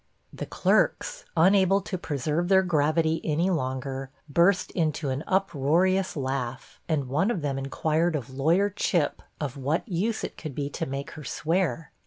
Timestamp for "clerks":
0.47-1.25